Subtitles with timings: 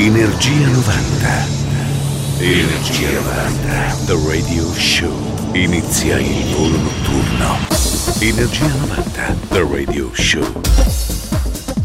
[0.00, 1.46] Energia 90.
[2.38, 3.96] Energia 90.
[4.06, 5.12] The Radio Show.
[5.54, 7.58] Inizia il volo notturno.
[8.20, 9.36] Energia 90.
[9.48, 10.60] The Radio Show.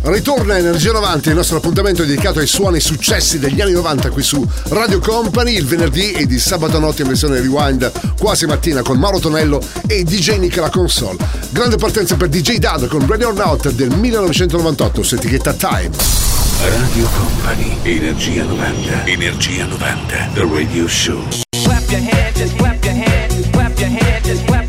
[0.04, 4.48] Ritorna Energia 90, il nostro appuntamento dedicato ai suoni successi degli anni 90 qui su
[4.68, 9.18] Radio Company, il venerdì e di sabato notte in versione rewind quasi mattina con Mauro
[9.18, 11.18] Tonello e DJ Nick alla console.
[11.50, 16.33] Grande partenza per DJ Dad con Ready or Not del 1998 su etichetta Time.
[16.64, 19.12] Radio Company, Energia 90.
[19.12, 20.34] Energia 90.
[20.34, 21.20] The Radio Show.
[21.66, 24.63] Clap your hands, clap your hands, clap your hands, clap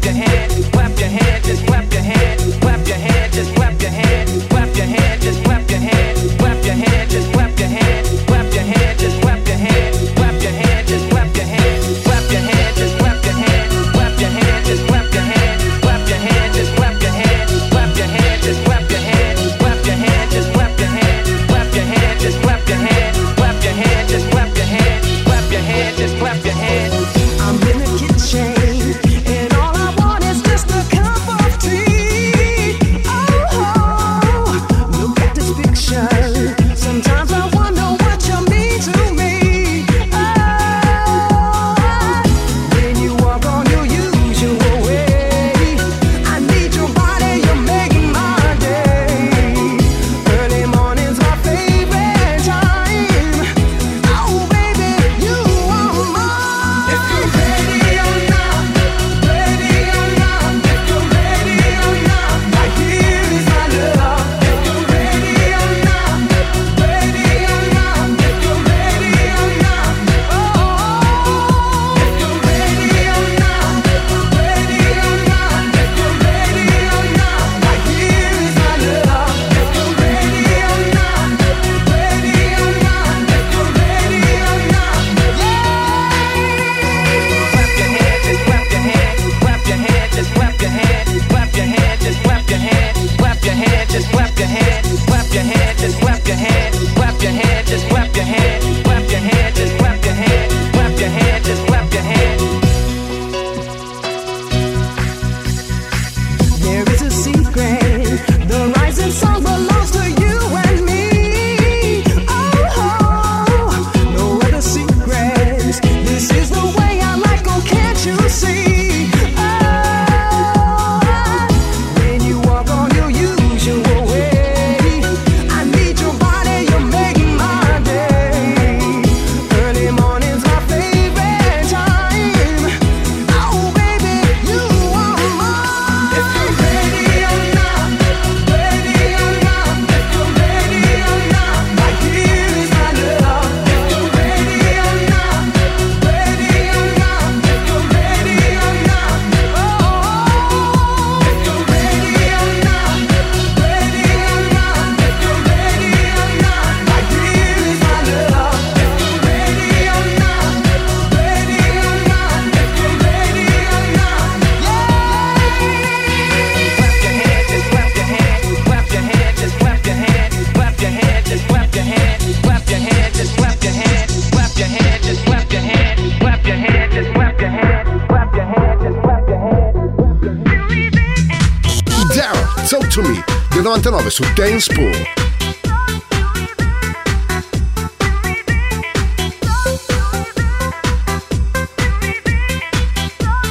[184.11, 184.93] su Dance Pool.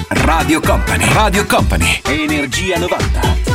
[0.09, 3.52] Radio Company, Radio Company, Energia 90.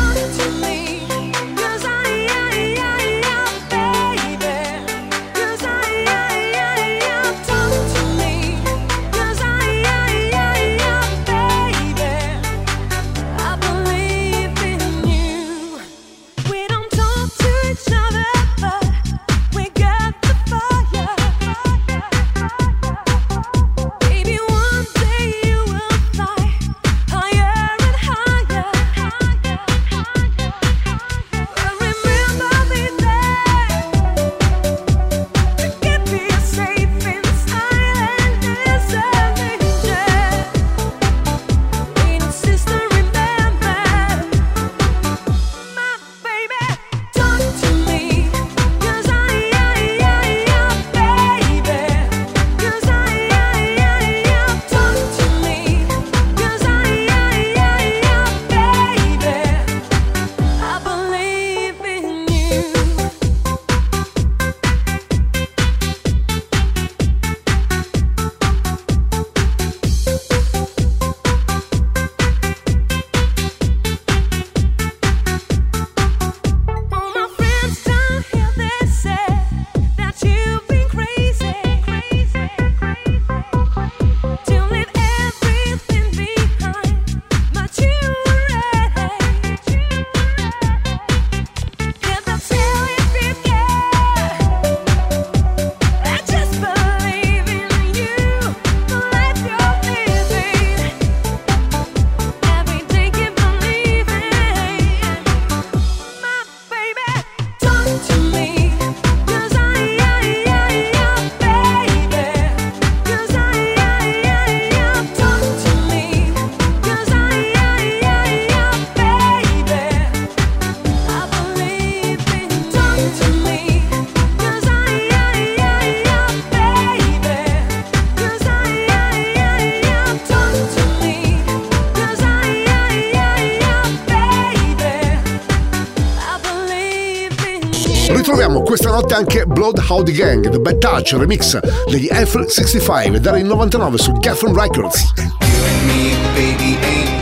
[139.08, 144.54] Notte anche Blood Howdy Gang, The Bad Touch remix degli F65 dal 99 su Geffen
[144.54, 145.12] Records.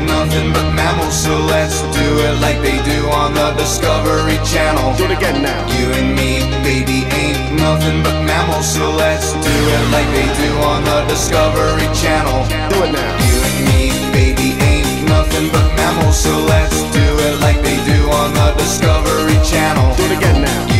[0.06, 4.97] nothing but mammals, so let's do it like they do on the Discovery Channel.
[4.97, 5.62] Do it again now.
[5.79, 10.50] You and me, baby, ain't nothing but mammals, so let's do it like they do
[10.67, 12.43] on the Discovery Channel.
[12.69, 13.12] Do it now.
[13.31, 18.11] You and me, baby, ain't nothing but mammals, so let's do it like they do
[18.11, 19.94] on the Discovery Channel.
[19.94, 20.75] Do it again now.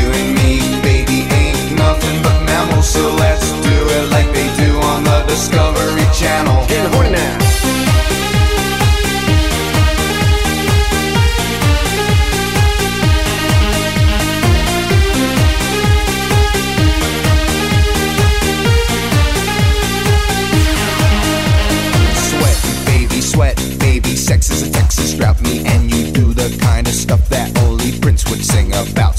[2.87, 6.67] So let's do it like they do on the Discovery Channel.
[6.69, 7.39] Getting horny now.
[22.29, 24.15] Sweat, baby, sweat, baby.
[24.15, 25.41] Sex is a Texas drought.
[25.43, 29.16] Me and you do the kind of stuff that only Prince would sing about.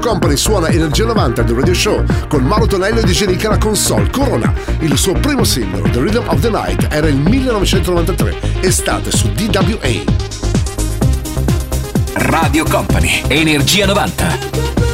[0.00, 4.52] Company suona Energia 90 del Radio Show con Mauro Tonello e DJ alla console Corona.
[4.80, 10.02] Il suo primo singolo, The Rhythm of the Night, era il 1993, estate su DWA.
[12.14, 14.89] Radio Company, Energia 90.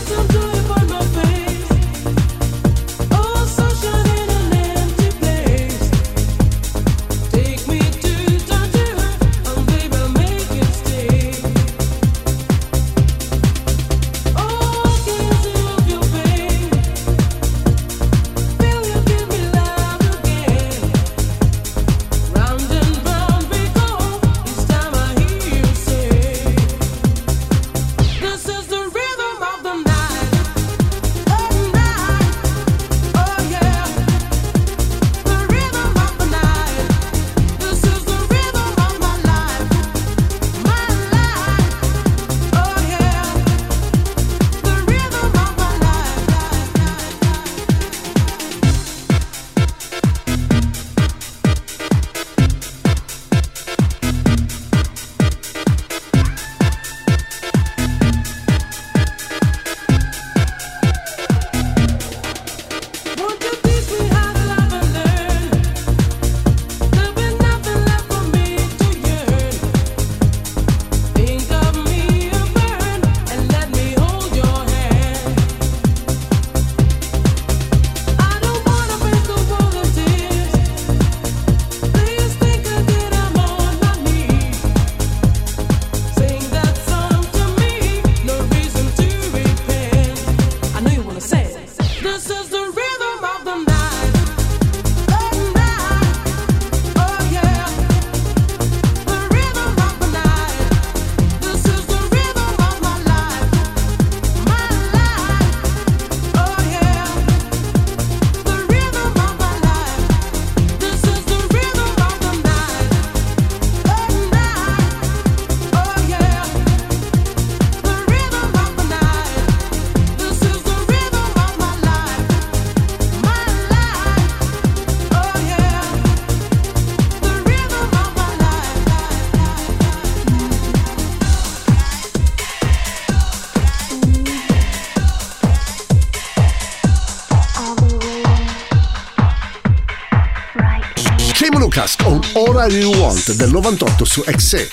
[142.38, 144.68] I Really Want del 98 su XE.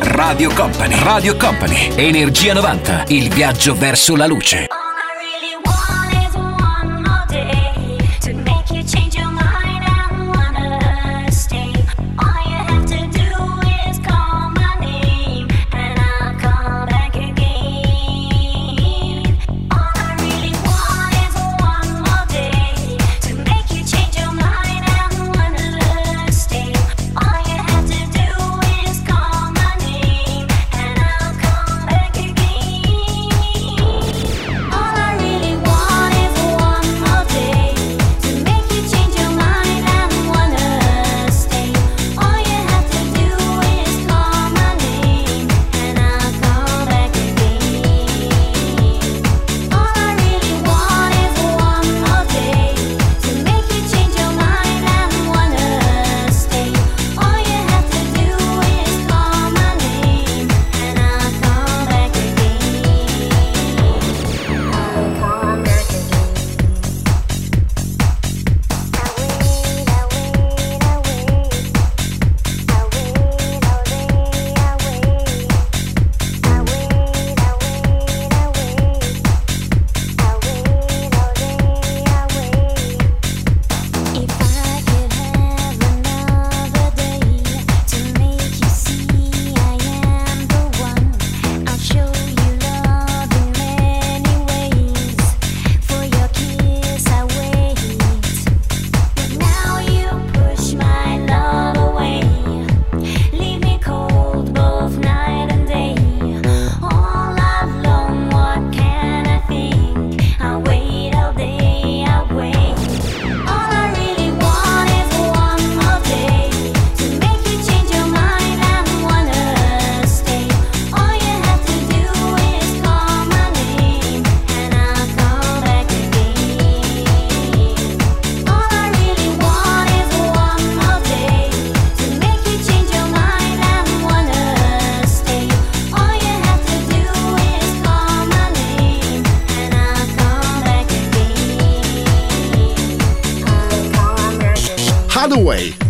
[0.00, 0.94] Radio Company.
[0.98, 1.92] Radio Company.
[1.94, 3.04] Energia 90.
[3.08, 4.71] Il viaggio verso la luce.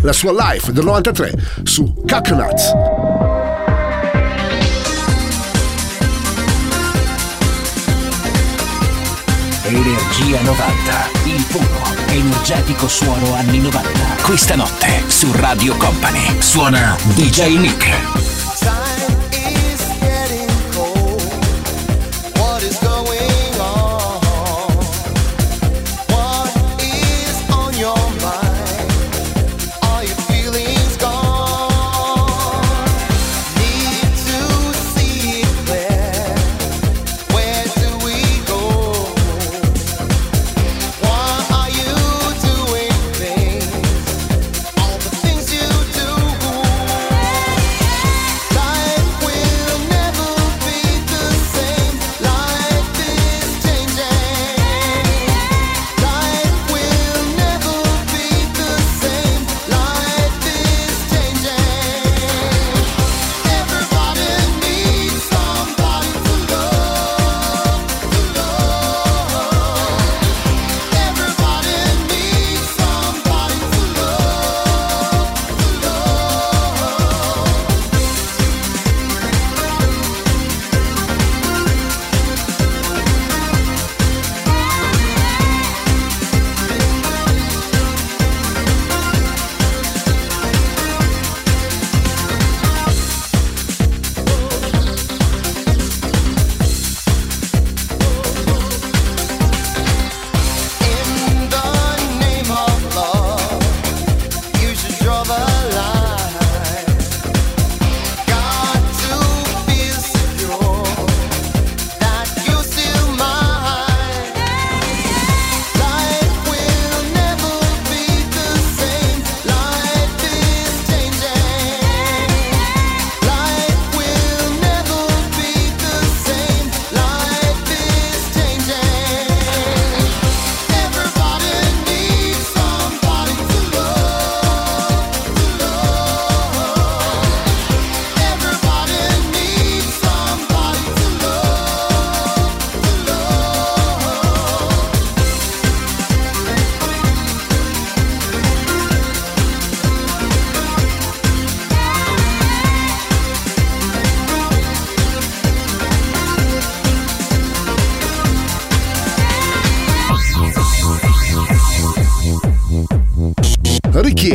[0.03, 1.33] La sua live del 93
[1.63, 2.71] su Coconuts.
[9.65, 11.65] Energia 90, il puro,
[12.07, 13.89] energetico suono anni 90.
[14.21, 18.12] Questa notte su Radio Company suona DJ Nick.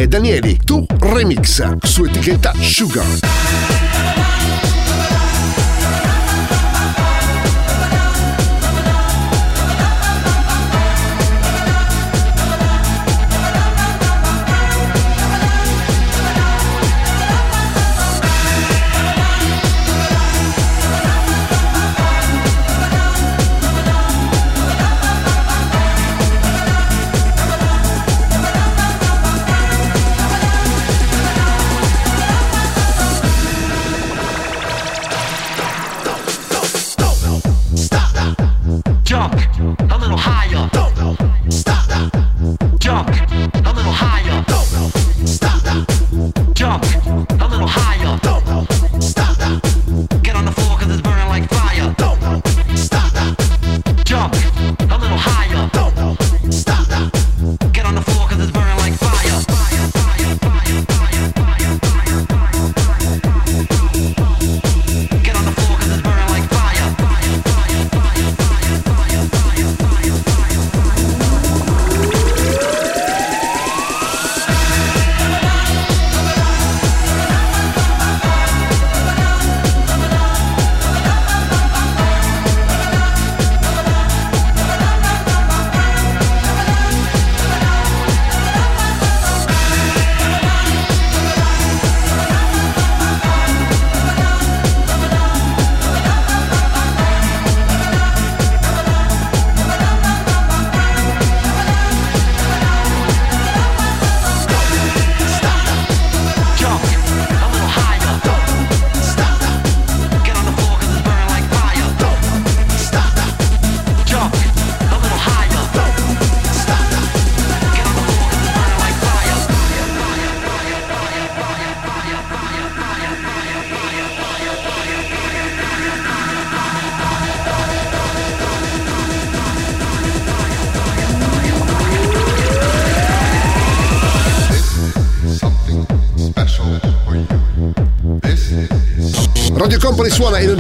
[0.07, 3.88] Danieli, Tu Remix, su etichetta Sugar.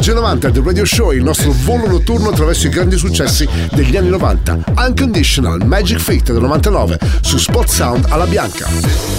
[0.08, 4.08] Energia 90 del Radio Show, il nostro volo notturno attraverso i grandi successi degli anni
[4.08, 4.58] 90.
[4.74, 9.17] Unconditional Magic Fit del 99 su Spot Sound alla bianca.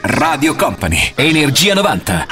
[0.00, 2.26] Radio Company, Energia 90.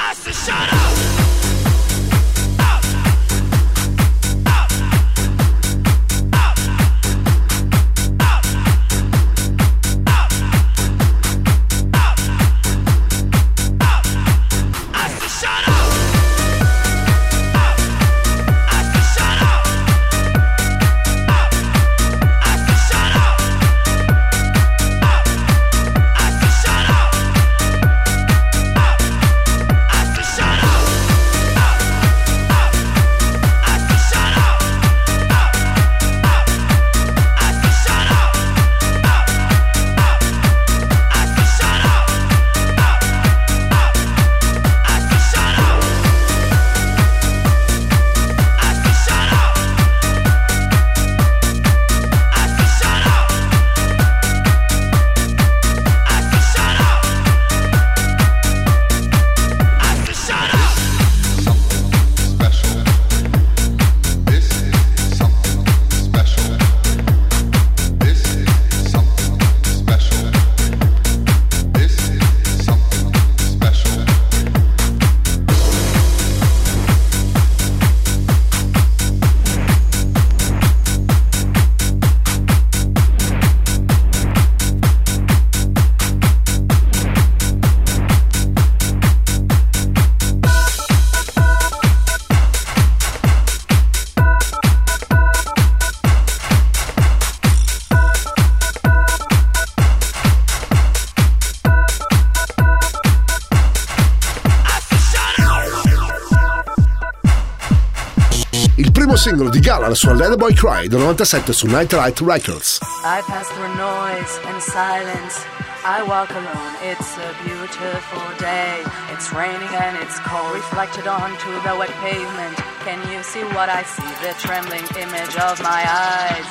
[109.79, 112.79] La sua Let Boy Cry del 97 su Nightlight Records.
[113.03, 115.45] I pass through noise and silence.
[115.83, 118.81] I walk alone, it's a beautiful day.
[119.13, 122.55] It's raining and it's cold, reflected onto the wet pavement.
[122.85, 124.11] Can you see what I see?
[124.25, 126.47] The trembling image of my eyes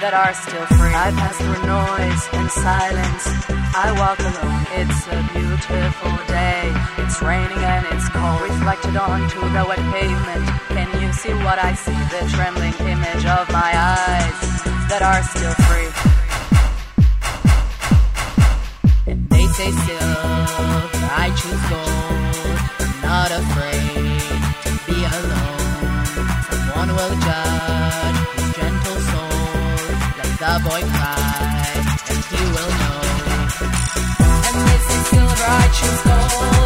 [0.00, 0.94] that are still free.
[0.94, 3.55] I pass through noise and silence.
[3.78, 6.72] I walk alone, it's a beautiful day.
[6.96, 10.48] It's raining and it's cold, reflected onto the wet pavement.
[10.72, 11.92] Can you see what I see?
[11.92, 14.38] The trembling image of my eyes
[14.88, 15.92] that are still free.
[19.28, 22.56] They say silver, I choose gold.
[22.80, 24.24] I'm not afraid
[24.64, 26.00] to be alone.
[26.48, 29.36] Someone will judge his gentle soul.
[30.16, 31.25] Let the boy cry,
[35.82, 36.65] what you know.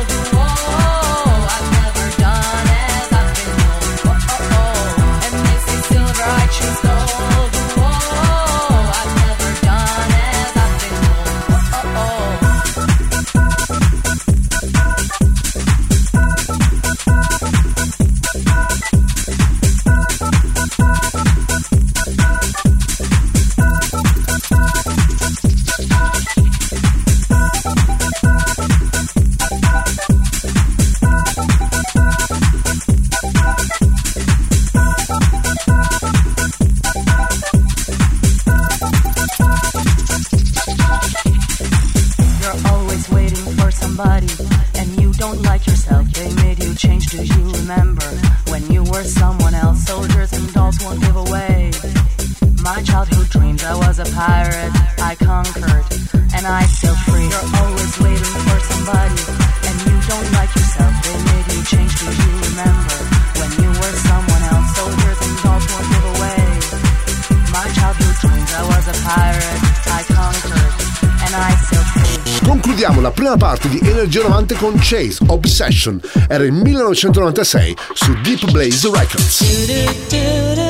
[74.61, 75.99] Con Chase Obsession.
[76.29, 80.70] Era il 1996 su Deep Blaze Records.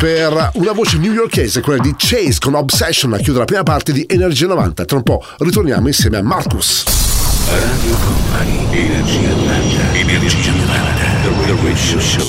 [0.00, 4.06] Per una voce newyorkese, quella di Chase con Obsession a chiudere la prima parte di
[4.08, 4.86] Energia 90.
[4.86, 6.84] Tra un po' ritorniamo insieme a Marcus.
[7.46, 12.28] Radio Company, Energia 90, Energia 90, The Radio Show.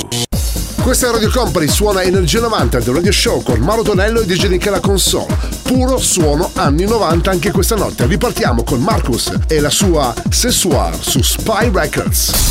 [0.81, 4.47] Questa è Radio Company, suona Energia 90 del Radio Show con Mauro Tonello e DJ
[4.47, 5.33] Nick alla console.
[5.63, 8.05] Puro suono anni 90 anche questa notte.
[8.05, 12.50] Ripartiamo con Marcus e la sua Sessual su Spy Records.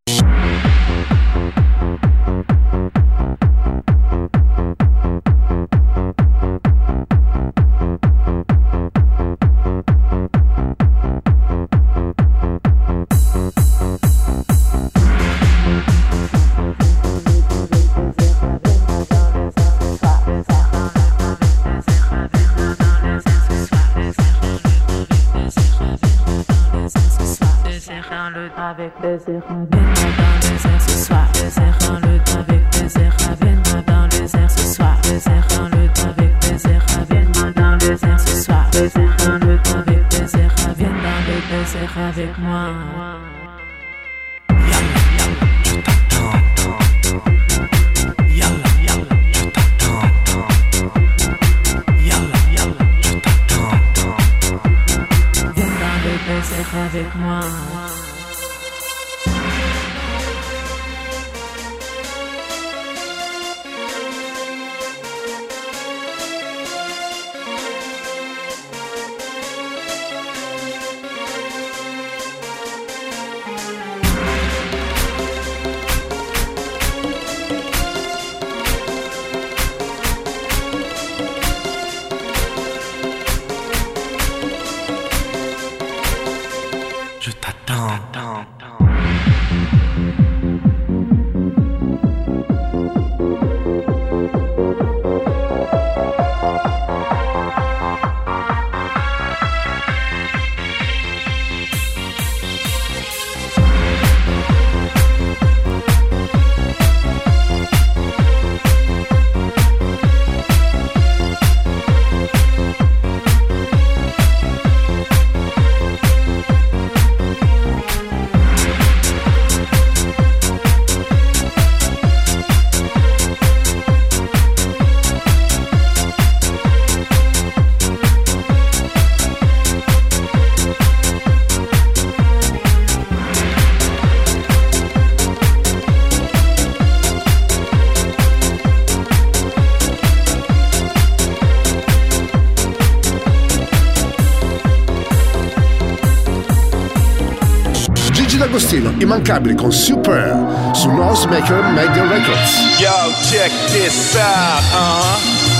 [149.01, 150.35] immancabile con Super
[150.73, 152.79] su Noisemaker Media Records.
[152.79, 152.91] Yo,
[153.29, 155.19] check this out, uh-huh.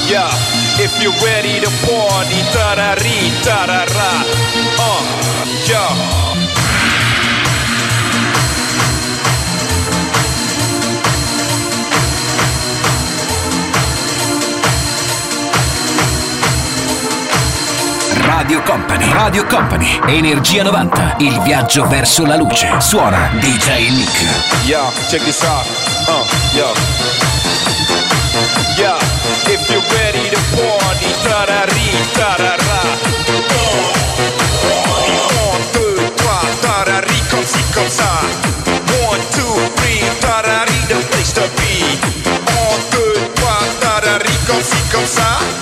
[0.10, 0.30] Yeah,
[0.84, 4.24] if you're ready to party, tarari, tarara.
[4.78, 5.04] Uh,
[5.68, 6.31] yeah.
[18.34, 22.70] Radio Company, Radio Company, Energia 90, il viaggio verso la luce.
[22.80, 24.66] Suona DJ Nick.
[24.66, 25.66] Yo, check this out.
[26.08, 26.72] Uh, yo.
[28.78, 28.98] Yeah,
[29.52, 32.82] if you're ready to party, tarari, tarara.
[34.64, 37.62] Un, deux, trois, tarari, comme ci.
[39.08, 42.00] One, two, three, tarari, the place to be.
[42.48, 45.61] Un, deux, trois, tarari, comme ci, comme ça.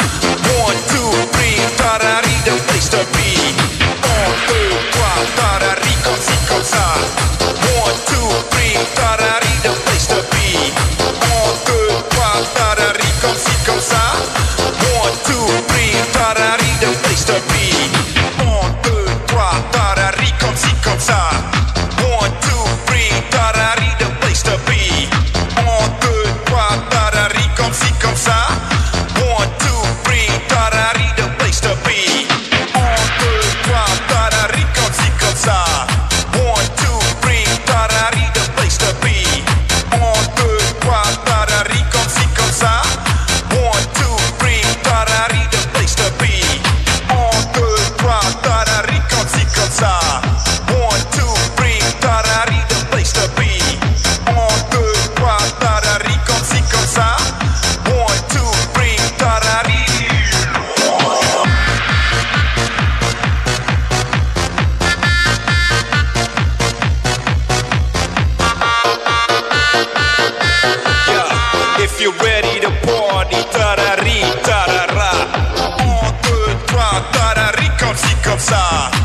[78.40, 78.99] outside.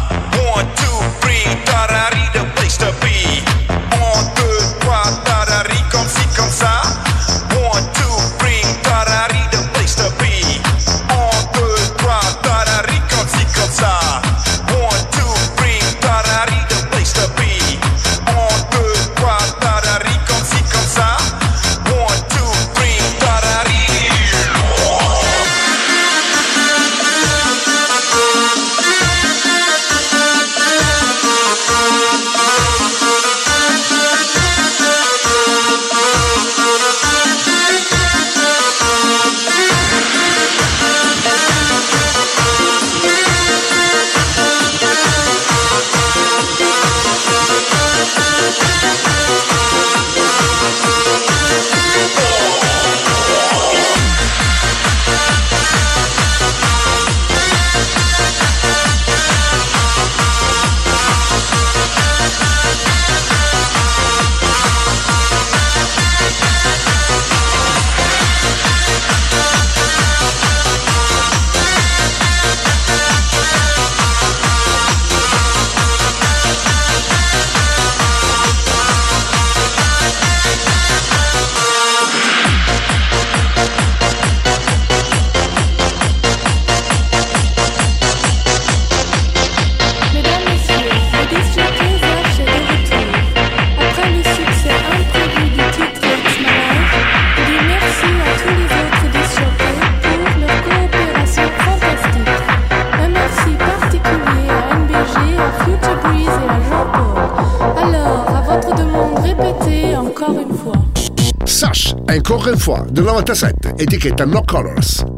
[112.46, 115.13] Une fois, del 97, etichetta No Colors.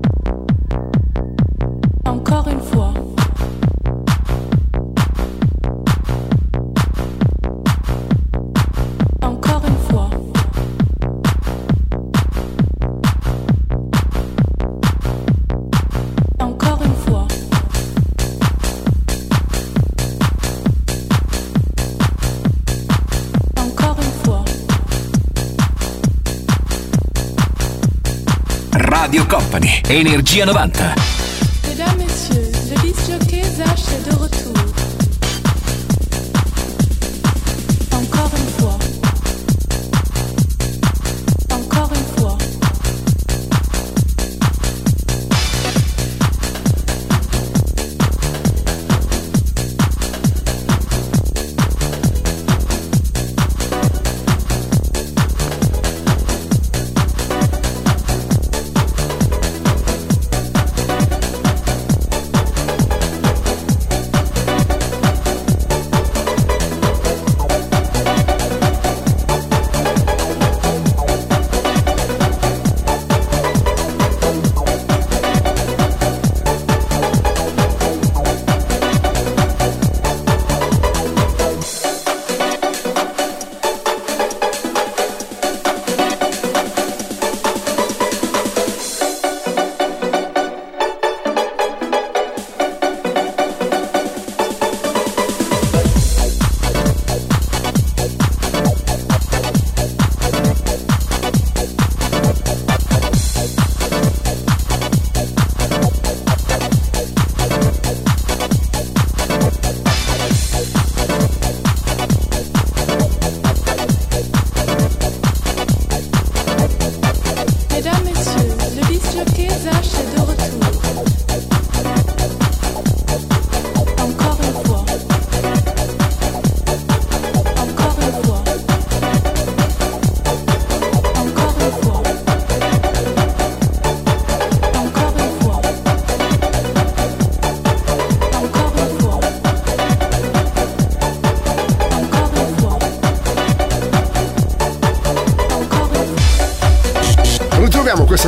[29.96, 31.15] Energia 90.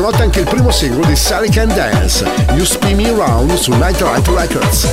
[0.00, 4.00] Notte anche il primo singolo di Sally Can Dance, You Spin Me Around su Night
[4.00, 4.88] Light Records.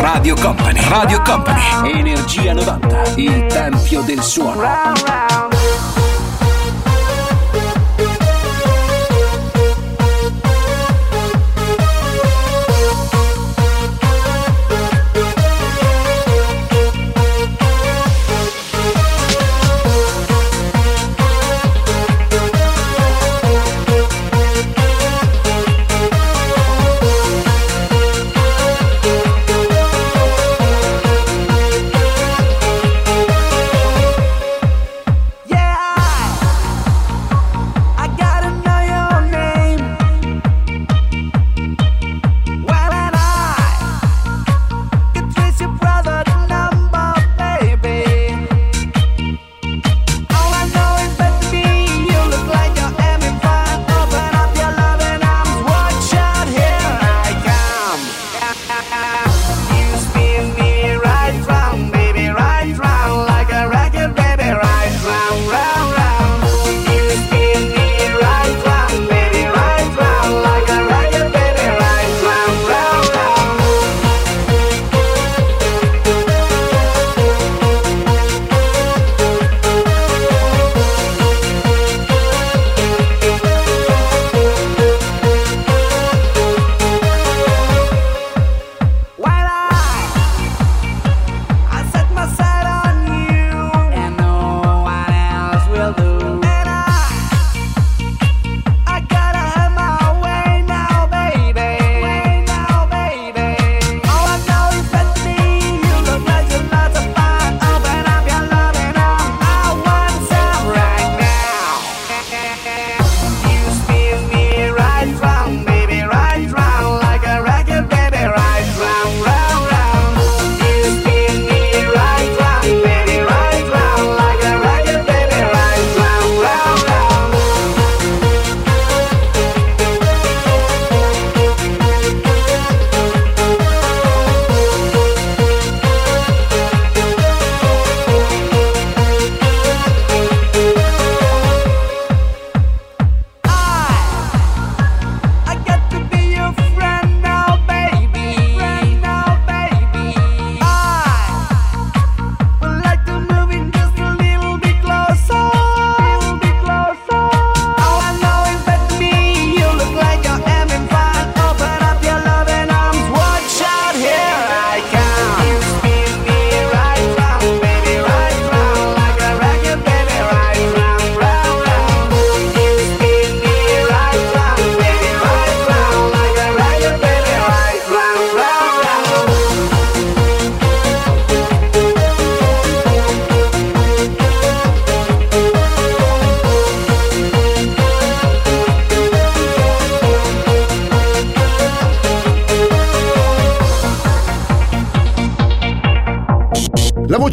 [0.00, 5.49] Radio Company, Radio Company, Energia 90, il tempio del suono.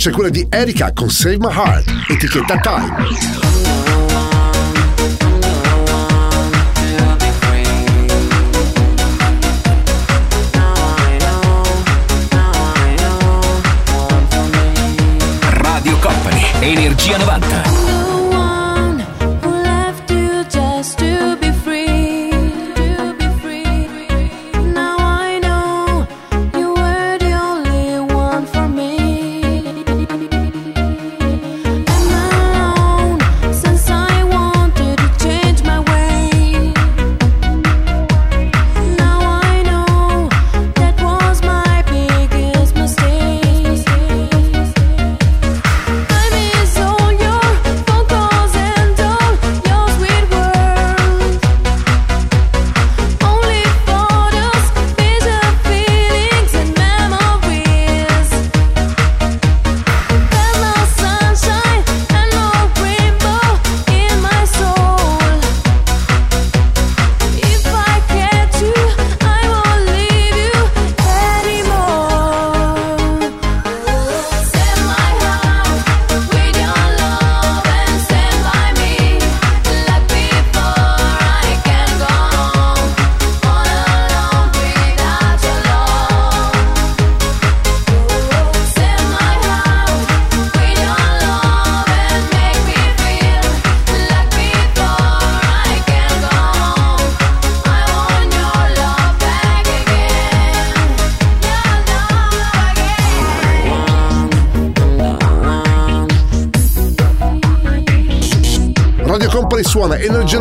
[0.10, 2.96] è quella di Erika con Save My Heart, etichetta Time.
[15.50, 17.77] Radio Company, Energia 90.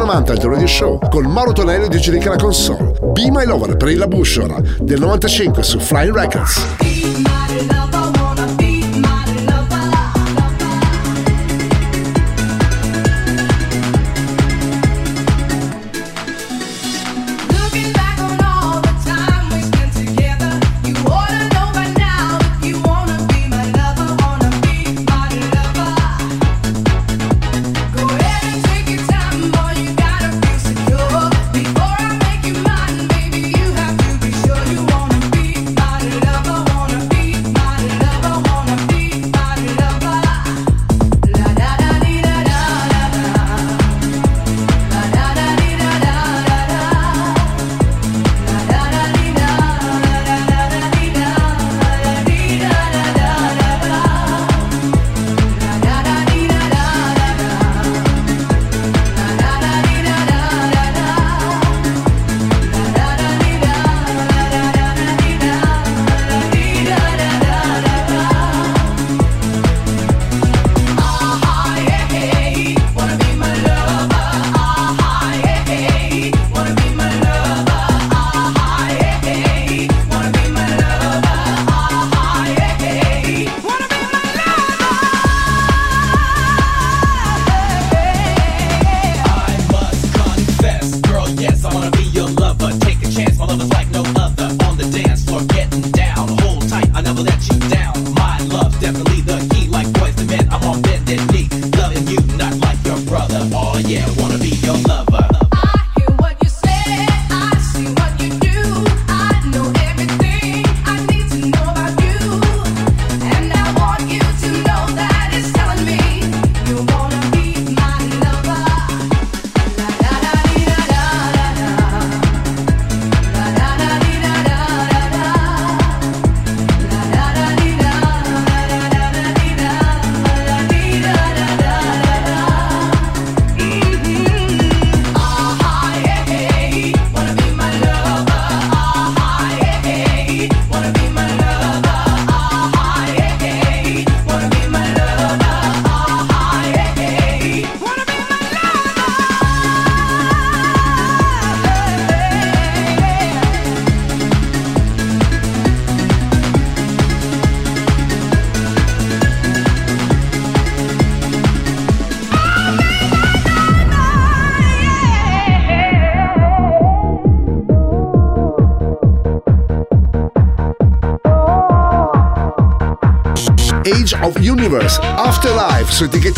[0.06, 2.92] 90 il Radio show con Mauro Tonello di Giudica la console.
[3.12, 7.35] Be My Lover per il La Bushora del 95 su Flying Records.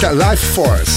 [0.03, 0.88] Life Force.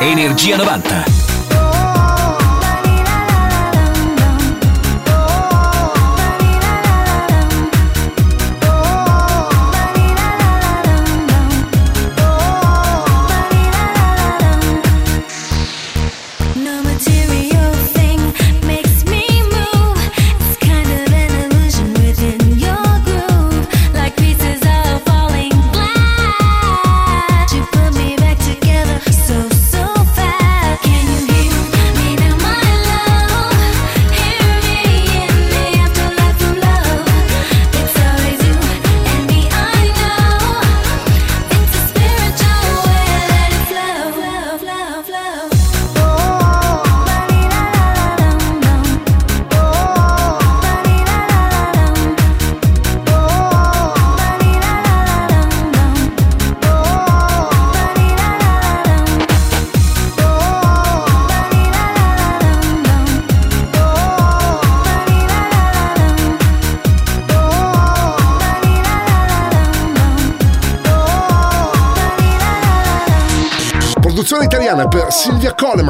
[0.00, 1.25] Energia 90.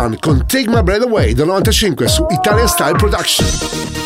[0.06, 4.05] One con Take My Breath Away del 95 su Italian Style Production.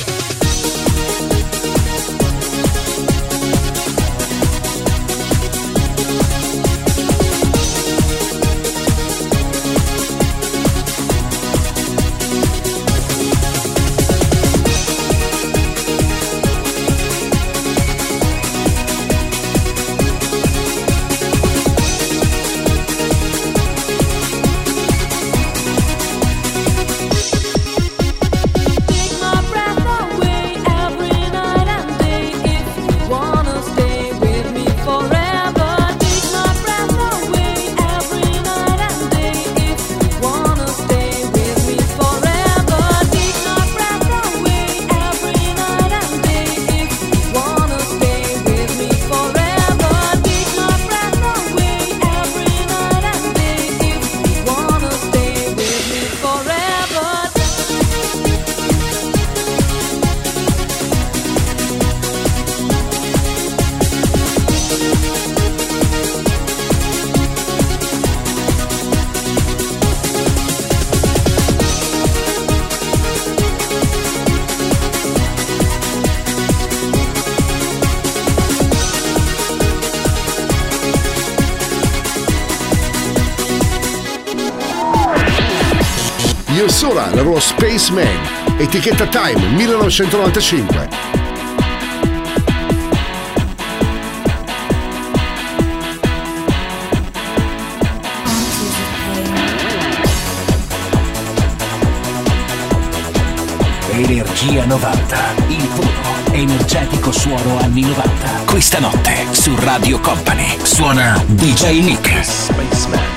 [86.61, 88.05] Io sola, lavoro Spaceman,
[88.59, 90.89] etichetta Time 1995.
[103.89, 105.89] Energia 90, il puro
[106.33, 108.43] energetico suono anni 90.
[108.45, 112.23] Questa notte su Radio Company suona DJ Nick.
[112.23, 113.10] Spaceman.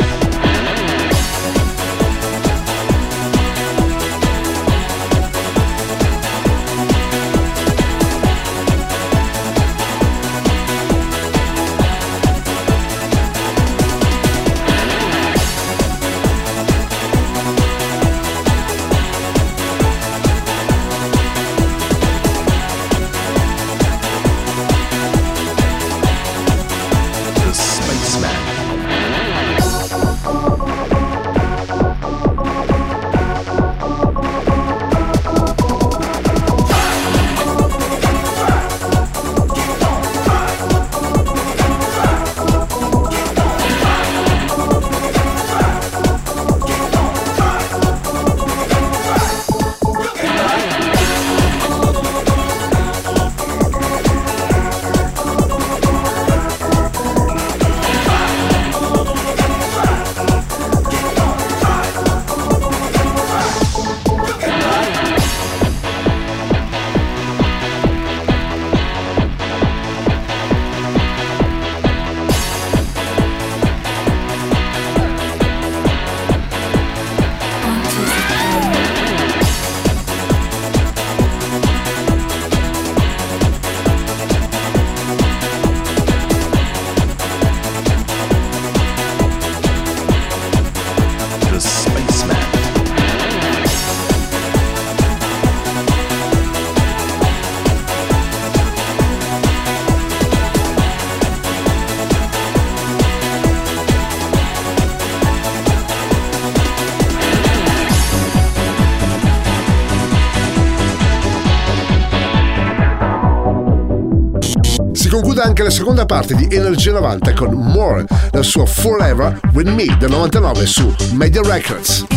[115.44, 120.10] Anche la seconda parte di Energia 90 con More, dal suo Forever With Me del
[120.10, 122.13] 99 su Media Records.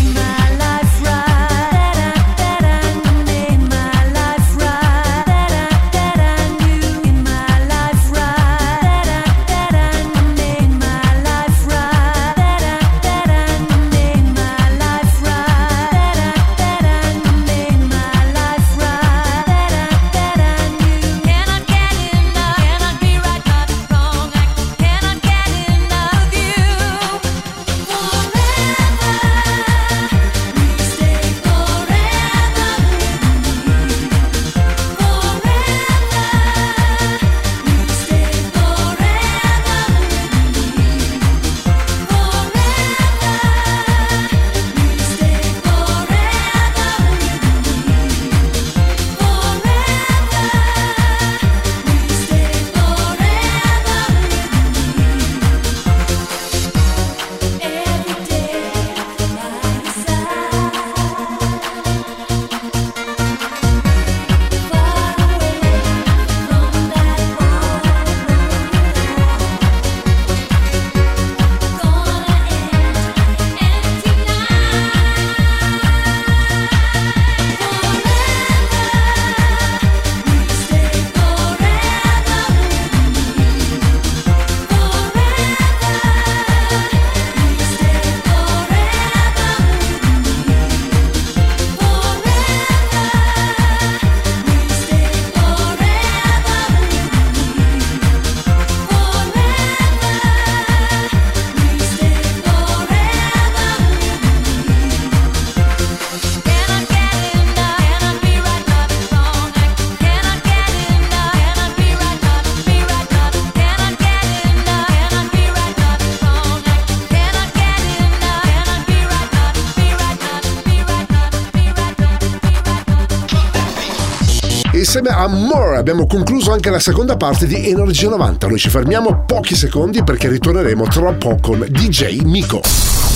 [124.98, 128.48] Insieme a More abbiamo concluso anche la seconda parte di Energia 90.
[128.48, 132.62] Noi ci fermiamo pochi secondi perché ritorneremo tra poco con DJ Miko.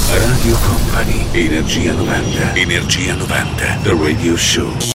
[0.10, 4.91] Radio Company, Energia 90, Energia 90, The Radio Show.